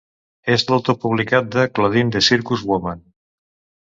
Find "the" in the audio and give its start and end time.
2.17-2.23